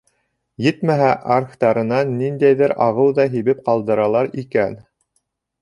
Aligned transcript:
Етмәһә, 0.67 1.09
аргтарынан 1.35 2.15
ниндәйҙер 2.21 2.73
ағыу 2.89 3.15
ҙа 3.21 3.29
һибеп 3.35 3.63
ҡалдыралар 3.69 4.31
икән. 4.47 4.79